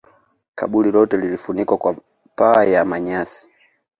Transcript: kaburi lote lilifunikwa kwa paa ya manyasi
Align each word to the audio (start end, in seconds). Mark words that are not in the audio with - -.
kaburi 0.55 0.91
lote 0.91 1.17
lilifunikwa 1.17 1.77
kwa 1.77 1.95
paa 2.35 2.63
ya 2.63 2.85
manyasi 2.85 3.47